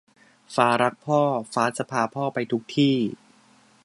[0.55, 1.21] ฟ้ารักพ่อ
[1.53, 2.95] ฟ้าจะพาพ่อไปทุกที่